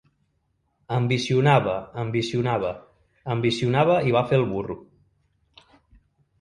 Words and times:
Ambicionava, 0.95 1.75
ambicionava, 2.05 2.73
ambicionava 3.37 4.01
i 4.09 4.19
va 4.19 4.27
fer 4.33 4.43
el 4.43 4.51
burro. 4.57 4.81